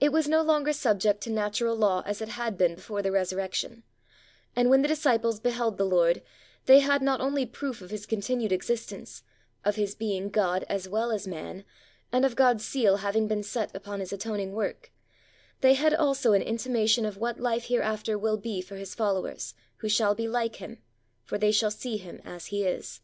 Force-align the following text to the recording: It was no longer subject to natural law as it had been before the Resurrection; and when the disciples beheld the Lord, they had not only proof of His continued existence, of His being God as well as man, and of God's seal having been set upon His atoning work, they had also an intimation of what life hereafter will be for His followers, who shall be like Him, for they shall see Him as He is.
It 0.00 0.12
was 0.12 0.28
no 0.28 0.42
longer 0.42 0.74
subject 0.74 1.22
to 1.22 1.30
natural 1.30 1.74
law 1.76 2.02
as 2.04 2.20
it 2.20 2.28
had 2.28 2.58
been 2.58 2.74
before 2.74 3.00
the 3.00 3.10
Resurrection; 3.10 3.84
and 4.54 4.68
when 4.68 4.82
the 4.82 4.88
disciples 4.88 5.40
beheld 5.40 5.78
the 5.78 5.86
Lord, 5.86 6.20
they 6.66 6.80
had 6.80 7.00
not 7.00 7.22
only 7.22 7.46
proof 7.46 7.80
of 7.80 7.88
His 7.88 8.04
continued 8.04 8.52
existence, 8.52 9.22
of 9.64 9.76
His 9.76 9.94
being 9.94 10.28
God 10.28 10.66
as 10.68 10.90
well 10.90 11.10
as 11.10 11.26
man, 11.26 11.64
and 12.12 12.26
of 12.26 12.36
God's 12.36 12.66
seal 12.66 12.98
having 12.98 13.28
been 13.28 13.42
set 13.42 13.74
upon 13.74 14.00
His 14.00 14.12
atoning 14.12 14.52
work, 14.52 14.92
they 15.62 15.72
had 15.72 15.94
also 15.94 16.34
an 16.34 16.42
intimation 16.42 17.06
of 17.06 17.16
what 17.16 17.40
life 17.40 17.68
hereafter 17.68 18.18
will 18.18 18.36
be 18.36 18.60
for 18.60 18.76
His 18.76 18.94
followers, 18.94 19.54
who 19.78 19.88
shall 19.88 20.14
be 20.14 20.28
like 20.28 20.56
Him, 20.56 20.82
for 21.24 21.38
they 21.38 21.50
shall 21.50 21.70
see 21.70 21.96
Him 21.96 22.20
as 22.26 22.48
He 22.48 22.66
is. 22.66 23.00